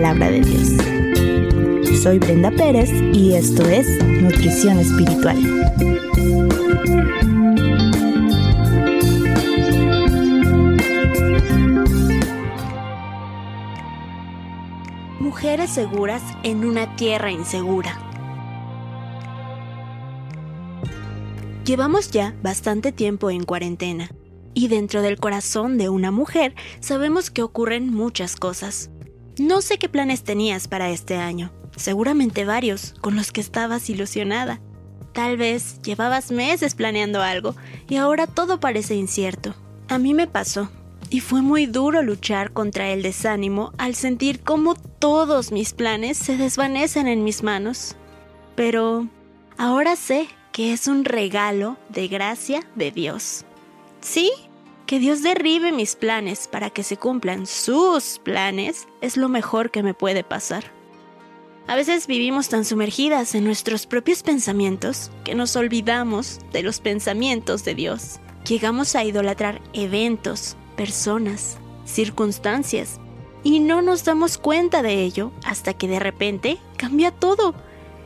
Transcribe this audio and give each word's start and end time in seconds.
palabra 0.00 0.30
de 0.30 0.40
Dios. 0.40 2.00
Soy 2.02 2.18
Brenda 2.18 2.50
Pérez 2.50 2.90
y 3.12 3.34
esto 3.34 3.68
es 3.68 3.86
Nutrición 4.02 4.78
Espiritual. 4.78 5.36
Mujeres 15.18 15.68
seguras 15.68 16.22
en 16.44 16.64
una 16.64 16.96
tierra 16.96 17.30
insegura. 17.30 17.98
Llevamos 21.66 22.10
ya 22.10 22.34
bastante 22.42 22.90
tiempo 22.90 23.28
en 23.28 23.44
cuarentena 23.44 24.08
y 24.54 24.68
dentro 24.68 25.02
del 25.02 25.18
corazón 25.18 25.76
de 25.76 25.90
una 25.90 26.10
mujer 26.10 26.54
sabemos 26.80 27.30
que 27.30 27.42
ocurren 27.42 27.92
muchas 27.92 28.36
cosas. 28.36 28.90
No 29.40 29.62
sé 29.62 29.78
qué 29.78 29.88
planes 29.88 30.22
tenías 30.22 30.68
para 30.68 30.90
este 30.90 31.16
año, 31.16 31.50
seguramente 31.74 32.44
varios 32.44 32.92
con 33.00 33.16
los 33.16 33.32
que 33.32 33.40
estabas 33.40 33.88
ilusionada. 33.88 34.60
Tal 35.14 35.38
vez 35.38 35.80
llevabas 35.80 36.30
meses 36.30 36.74
planeando 36.74 37.22
algo 37.22 37.56
y 37.88 37.96
ahora 37.96 38.26
todo 38.26 38.60
parece 38.60 38.96
incierto. 38.96 39.54
A 39.88 39.96
mí 39.96 40.12
me 40.12 40.26
pasó 40.26 40.70
y 41.08 41.20
fue 41.20 41.40
muy 41.40 41.64
duro 41.64 42.02
luchar 42.02 42.52
contra 42.52 42.90
el 42.90 43.00
desánimo 43.00 43.72
al 43.78 43.94
sentir 43.94 44.40
cómo 44.40 44.74
todos 44.74 45.52
mis 45.52 45.72
planes 45.72 46.18
se 46.18 46.36
desvanecen 46.36 47.08
en 47.08 47.24
mis 47.24 47.42
manos. 47.42 47.96
Pero 48.56 49.08
ahora 49.56 49.96
sé 49.96 50.28
que 50.52 50.74
es 50.74 50.86
un 50.86 51.06
regalo 51.06 51.78
de 51.88 52.08
gracia 52.08 52.60
de 52.74 52.90
Dios. 52.90 53.46
Sí, 54.02 54.30
que 54.90 54.98
Dios 54.98 55.22
derribe 55.22 55.70
mis 55.70 55.94
planes 55.94 56.48
para 56.48 56.70
que 56.70 56.82
se 56.82 56.96
cumplan 56.96 57.46
sus 57.46 58.18
planes 58.18 58.88
es 59.00 59.16
lo 59.16 59.28
mejor 59.28 59.70
que 59.70 59.84
me 59.84 59.94
puede 59.94 60.24
pasar. 60.24 60.64
A 61.68 61.76
veces 61.76 62.08
vivimos 62.08 62.48
tan 62.48 62.64
sumergidas 62.64 63.36
en 63.36 63.44
nuestros 63.44 63.86
propios 63.86 64.24
pensamientos 64.24 65.12
que 65.22 65.36
nos 65.36 65.54
olvidamos 65.54 66.40
de 66.52 66.64
los 66.64 66.80
pensamientos 66.80 67.64
de 67.64 67.76
Dios. 67.76 68.18
Llegamos 68.48 68.96
a 68.96 69.04
idolatrar 69.04 69.62
eventos, 69.74 70.56
personas, 70.74 71.58
circunstancias, 71.84 72.98
y 73.44 73.60
no 73.60 73.82
nos 73.82 74.02
damos 74.02 74.38
cuenta 74.38 74.82
de 74.82 75.04
ello 75.04 75.30
hasta 75.44 75.72
que 75.72 75.86
de 75.86 76.00
repente 76.00 76.58
cambia 76.76 77.12
todo 77.12 77.54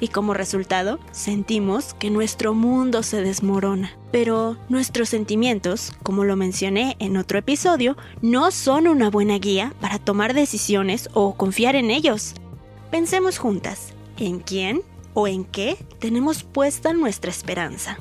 y 0.00 0.08
como 0.08 0.34
resultado 0.34 0.98
sentimos 1.12 1.94
que 1.94 2.10
nuestro 2.10 2.54
mundo 2.54 3.02
se 3.02 3.22
desmorona. 3.22 3.96
Pero 4.10 4.56
nuestros 4.68 5.08
sentimientos, 5.08 5.92
como 6.02 6.24
lo 6.24 6.36
mencioné 6.36 6.96
en 6.98 7.16
otro 7.16 7.38
episodio, 7.38 7.96
no 8.22 8.50
son 8.50 8.88
una 8.88 9.10
buena 9.10 9.38
guía 9.38 9.72
para 9.80 9.98
tomar 9.98 10.34
decisiones 10.34 11.08
o 11.12 11.34
confiar 11.34 11.76
en 11.76 11.90
ellos. 11.90 12.34
Pensemos 12.90 13.38
juntas, 13.38 13.92
¿en 14.16 14.40
quién 14.40 14.82
o 15.14 15.28
en 15.28 15.44
qué 15.44 15.76
tenemos 15.98 16.42
puesta 16.42 16.92
nuestra 16.92 17.30
esperanza? 17.30 17.98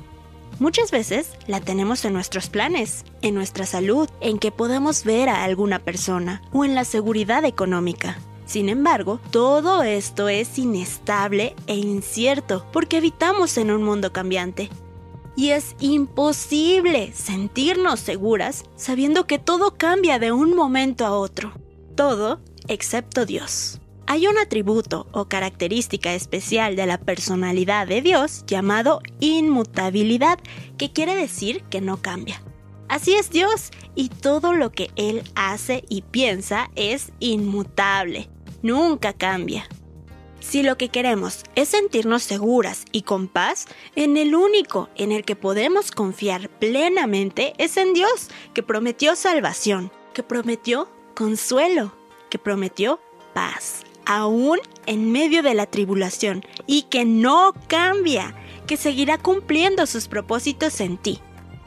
Muchas 0.59 0.89
veces 0.89 1.33
la 1.45 1.59
tenemos 1.61 2.03
en 2.05 2.13
nuestros 2.13 2.49
planes, 2.49 3.05
en 3.21 3.35
nuestra 3.35 3.67
salud, 3.67 4.09
en 4.21 4.39
que 4.39 4.51
podamos 4.51 5.03
ver 5.03 5.29
a 5.29 5.43
alguna 5.43 5.79
persona 5.79 6.41
o 6.51 6.65
en 6.65 6.73
la 6.73 6.83
seguridad 6.83 7.45
económica. 7.45 8.17
Sin 8.47 8.69
embargo, 8.69 9.19
todo 9.29 9.83
esto 9.83 10.29
es 10.29 10.57
inestable 10.57 11.53
e 11.67 11.75
incierto 11.75 12.65
porque 12.71 12.95
habitamos 12.95 13.57
en 13.57 13.71
un 13.71 13.83
mundo 13.83 14.13
cambiante. 14.13 14.69
Y 15.35 15.49
es 15.49 15.75
imposible 15.81 17.11
sentirnos 17.13 17.99
seguras 17.99 18.63
sabiendo 18.77 19.27
que 19.27 19.37
todo 19.37 19.75
cambia 19.75 20.17
de 20.17 20.31
un 20.31 20.55
momento 20.55 21.05
a 21.05 21.11
otro. 21.11 21.51
Todo 21.95 22.39
excepto 22.69 23.25
Dios. 23.25 23.81
Hay 24.07 24.27
un 24.27 24.37
atributo 24.37 25.07
o 25.11 25.25
característica 25.25 26.13
especial 26.13 26.77
de 26.77 26.85
la 26.85 26.97
personalidad 26.97 27.85
de 27.85 28.01
Dios 28.01 28.45
llamado 28.47 29.01
inmutabilidad, 29.19 30.39
que 30.77 30.93
quiere 30.93 31.17
decir 31.17 31.63
que 31.63 31.81
no 31.81 31.97
cambia. 31.97 32.41
Así 32.87 33.13
es 33.15 33.29
Dios, 33.29 33.71
y 33.93 34.07
todo 34.07 34.53
lo 34.53 34.71
que 34.71 34.89
Él 34.95 35.23
hace 35.35 35.83
y 35.89 36.03
piensa 36.03 36.71
es 36.75 37.11
inmutable 37.19 38.29
nunca 38.61 39.13
cambia. 39.13 39.67
Si 40.39 40.63
lo 40.63 40.77
que 40.77 40.89
queremos 40.89 41.43
es 41.55 41.69
sentirnos 41.69 42.23
seguras 42.23 42.85
y 42.91 43.01
con 43.01 43.27
paz, 43.27 43.65
en 43.95 44.15
el 44.17 44.33
único 44.35 44.89
en 44.95 45.11
el 45.11 45.25
que 45.25 45.35
podemos 45.35 45.91
confiar 45.91 46.49
plenamente 46.49 47.53
es 47.57 47.75
en 47.75 47.93
Dios, 47.93 48.29
que 48.53 48.63
prometió 48.63 49.15
salvación, 49.15 49.91
que 50.13 50.23
prometió 50.23 50.89
consuelo, 51.15 51.91
que 52.29 52.39
prometió 52.39 52.99
paz, 53.33 53.81
aún 54.05 54.59
en 54.85 55.11
medio 55.11 55.43
de 55.43 55.53
la 55.53 55.65
tribulación, 55.65 56.45
y 56.65 56.83
que 56.83 57.03
no 57.03 57.53
cambia, 57.67 58.33
que 58.67 58.77
seguirá 58.77 59.17
cumpliendo 59.17 59.85
sus 59.85 60.07
propósitos 60.07 60.79
en 60.79 60.97
ti. 60.97 61.19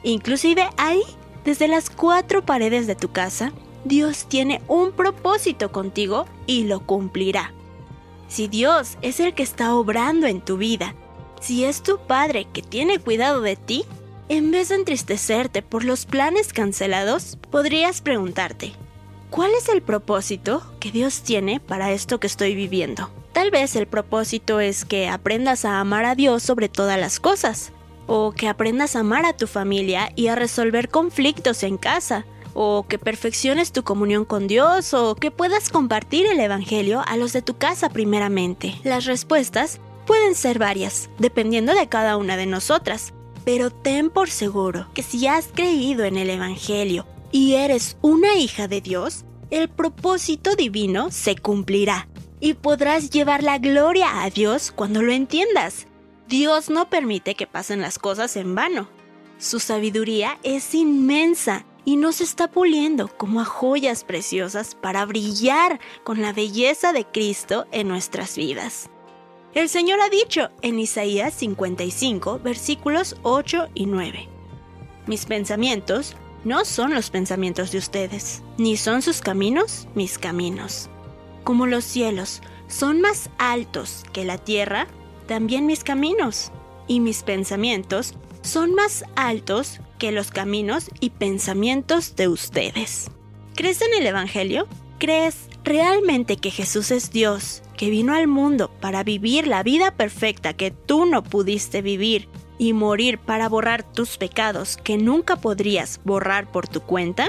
Inclusive 0.03 0.69
ahí, 0.77 1.01
desde 1.45 1.67
las 1.67 1.89
cuatro 1.89 2.45
paredes 2.45 2.87
de 2.87 2.95
tu 2.95 3.11
casa, 3.11 3.51
Dios 3.83 4.25
tiene 4.27 4.61
un 4.67 4.91
propósito 4.91 5.71
contigo 5.71 6.25
y 6.45 6.65
lo 6.65 6.85
cumplirá. 6.85 7.51
Si 8.27 8.47
Dios 8.47 8.97
es 9.01 9.19
el 9.19 9.33
que 9.33 9.43
está 9.43 9.75
obrando 9.75 10.27
en 10.27 10.41
tu 10.41 10.57
vida, 10.57 10.95
si 11.41 11.65
es 11.65 11.81
tu 11.81 11.97
Padre 11.99 12.47
que 12.53 12.61
tiene 12.61 12.99
cuidado 12.99 13.41
de 13.41 13.55
ti, 13.55 13.85
en 14.29 14.51
vez 14.51 14.69
de 14.69 14.75
entristecerte 14.75 15.61
por 15.61 15.83
los 15.83 16.05
planes 16.05 16.53
cancelados, 16.53 17.37
podrías 17.49 18.01
preguntarte, 18.01 18.73
¿cuál 19.29 19.51
es 19.57 19.67
el 19.67 19.81
propósito 19.81 20.63
que 20.79 20.91
Dios 20.91 21.21
tiene 21.23 21.59
para 21.59 21.91
esto 21.91 22.19
que 22.19 22.27
estoy 22.27 22.55
viviendo? 22.55 23.09
Tal 23.33 23.49
vez 23.49 23.75
el 23.75 23.87
propósito 23.87 24.59
es 24.59 24.85
que 24.85 25.09
aprendas 25.09 25.65
a 25.65 25.79
amar 25.79 26.05
a 26.05 26.15
Dios 26.15 26.43
sobre 26.43 26.69
todas 26.69 26.99
las 26.99 27.19
cosas, 27.19 27.73
o 28.07 28.31
que 28.31 28.47
aprendas 28.47 28.95
a 28.95 28.99
amar 28.99 29.25
a 29.25 29.35
tu 29.35 29.47
familia 29.47 30.11
y 30.15 30.27
a 30.27 30.35
resolver 30.35 30.89
conflictos 30.89 31.63
en 31.63 31.77
casa, 31.77 32.25
o 32.53 32.85
que 32.87 32.99
perfecciones 32.99 33.71
tu 33.71 33.83
comunión 33.83 34.25
con 34.25 34.47
Dios, 34.47 34.93
o 34.93 35.15
que 35.15 35.31
puedas 35.31 35.69
compartir 35.69 36.25
el 36.25 36.39
Evangelio 36.39 37.03
a 37.07 37.17
los 37.17 37.33
de 37.33 37.41
tu 37.41 37.57
casa 37.57 37.89
primeramente. 37.89 38.75
Las 38.83 39.05
respuestas 39.05 39.79
pueden 40.05 40.35
ser 40.35 40.59
varias, 40.59 41.09
dependiendo 41.19 41.73
de 41.73 41.87
cada 41.87 42.17
una 42.17 42.37
de 42.37 42.45
nosotras, 42.45 43.13
pero 43.45 43.71
ten 43.71 44.09
por 44.09 44.29
seguro 44.29 44.87
que 44.93 45.03
si 45.03 45.27
has 45.27 45.47
creído 45.47 46.03
en 46.03 46.17
el 46.17 46.29
Evangelio 46.29 47.05
y 47.31 47.53
eres 47.53 47.97
una 48.01 48.35
hija 48.35 48.67
de 48.67 48.81
Dios, 48.81 49.25
el 49.49 49.69
propósito 49.69 50.55
divino 50.55 51.11
se 51.11 51.35
cumplirá 51.35 52.07
y 52.39 52.55
podrás 52.55 53.09
llevar 53.09 53.43
la 53.43 53.57
gloria 53.57 54.23
a 54.23 54.29
Dios 54.29 54.71
cuando 54.75 55.01
lo 55.01 55.11
entiendas. 55.11 55.87
Dios 56.27 56.69
no 56.69 56.89
permite 56.89 57.35
que 57.35 57.47
pasen 57.47 57.81
las 57.81 57.99
cosas 57.99 58.35
en 58.35 58.55
vano. 58.55 58.89
Su 59.37 59.59
sabiduría 59.59 60.37
es 60.43 60.73
inmensa 60.73 61.65
y 61.85 61.95
nos 61.95 62.21
está 62.21 62.49
puliendo 62.49 63.07
como 63.17 63.41
a 63.41 63.45
joyas 63.45 64.03
preciosas 64.03 64.75
para 64.75 65.05
brillar 65.05 65.79
con 66.03 66.21
la 66.21 66.33
belleza 66.33 66.93
de 66.93 67.05
Cristo 67.05 67.65
en 67.71 67.87
nuestras 67.87 68.35
vidas. 68.35 68.89
El 69.53 69.67
Señor 69.67 69.99
ha 69.99 70.09
dicho 70.09 70.49
en 70.61 70.79
Isaías 70.79 71.33
55, 71.33 72.39
versículos 72.39 73.17
8 73.23 73.69
y 73.73 73.85
9, 73.85 74.29
Mis 75.07 75.25
pensamientos 75.25 76.15
no 76.43 76.63
son 76.65 76.93
los 76.93 77.09
pensamientos 77.09 77.71
de 77.71 77.79
ustedes, 77.79 78.43
ni 78.57 78.77
son 78.77 79.01
sus 79.01 79.21
caminos 79.21 79.87
mis 79.93 80.17
caminos. 80.17 80.89
Como 81.43 81.67
los 81.67 81.83
cielos 81.83 82.41
son 82.67 83.01
más 83.01 83.29
altos 83.37 84.03
que 84.13 84.23
la 84.23 84.37
tierra, 84.37 84.87
también 85.27 85.65
mis 85.65 85.83
caminos, 85.83 86.51
y 86.87 86.99
mis 86.99 87.23
pensamientos 87.23 88.15
son 88.41 88.73
más 88.73 89.03
altos 89.15 89.79
que 90.01 90.11
los 90.11 90.31
caminos 90.31 90.89
y 90.99 91.11
pensamientos 91.11 92.15
de 92.15 92.27
ustedes. 92.27 93.11
¿Crees 93.53 93.83
en 93.83 93.93
el 93.93 94.07
Evangelio? 94.07 94.67
¿Crees 94.97 95.47
realmente 95.63 96.37
que 96.37 96.49
Jesús 96.49 96.89
es 96.89 97.11
Dios, 97.11 97.61
que 97.77 97.91
vino 97.91 98.15
al 98.15 98.27
mundo 98.27 98.71
para 98.81 99.03
vivir 99.03 99.45
la 99.45 99.61
vida 99.61 99.91
perfecta 99.91 100.53
que 100.53 100.71
tú 100.71 101.05
no 101.05 101.21
pudiste 101.23 101.83
vivir 101.83 102.29
y 102.57 102.73
morir 102.73 103.19
para 103.19 103.47
borrar 103.47 103.83
tus 103.83 104.17
pecados 104.17 104.75
que 104.75 104.97
nunca 104.97 105.35
podrías 105.35 106.01
borrar 106.03 106.51
por 106.51 106.67
tu 106.67 106.81
cuenta? 106.81 107.27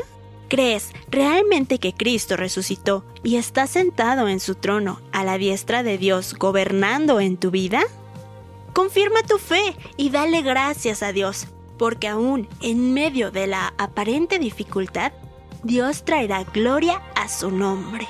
¿Crees 0.48 0.92
realmente 1.10 1.78
que 1.78 1.92
Cristo 1.92 2.38
resucitó 2.38 3.04
y 3.22 3.36
está 3.36 3.66
sentado 3.66 4.28
en 4.28 4.40
su 4.40 4.54
trono 4.54 5.02
a 5.12 5.24
la 5.24 5.36
diestra 5.36 5.82
de 5.82 5.98
Dios 5.98 6.32
gobernando 6.38 7.20
en 7.20 7.36
tu 7.36 7.50
vida? 7.50 7.82
Confirma 8.72 9.22
tu 9.24 9.36
fe 9.36 9.76
y 9.98 10.08
dale 10.08 10.40
gracias 10.40 11.02
a 11.02 11.12
Dios 11.12 11.48
porque 11.78 12.08
aún 12.08 12.48
en 12.60 12.94
medio 12.94 13.30
de 13.30 13.46
la 13.46 13.74
aparente 13.78 14.38
dificultad, 14.38 15.12
Dios 15.62 16.04
traerá 16.04 16.44
gloria 16.44 17.02
a 17.14 17.28
su 17.28 17.50
nombre. 17.50 18.06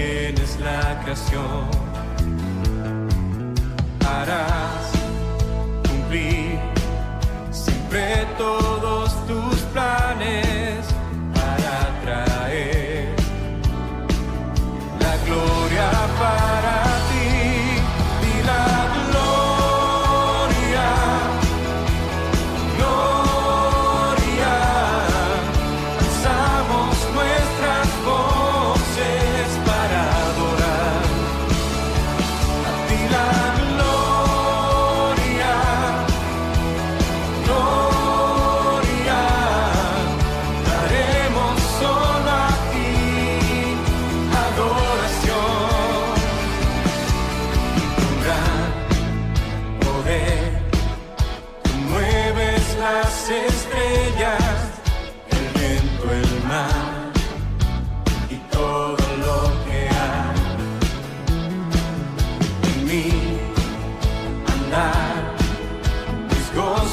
Tienes 0.00 0.58
la 0.60 1.00
creación. 1.02 1.68
Harás 4.06 4.49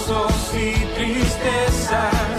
gozos 0.07 0.53
y 0.53 0.73
tristezas, 0.95 2.36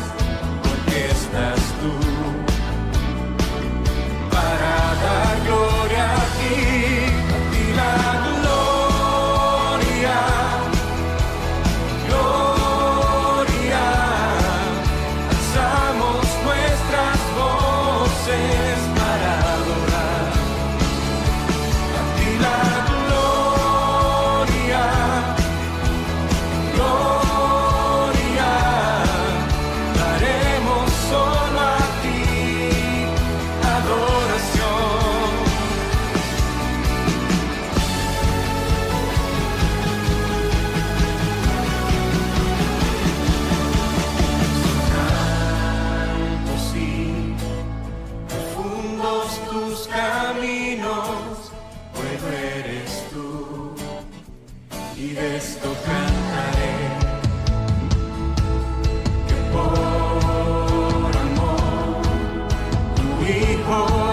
home. 63.68 64.07